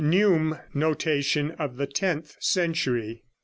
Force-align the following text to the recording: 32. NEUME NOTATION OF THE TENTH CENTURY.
32. 0.01 0.09
NEUME 0.17 0.59
NOTATION 0.73 1.51
OF 1.59 1.77
THE 1.77 1.85
TENTH 1.85 2.35
CENTURY. 2.39 3.21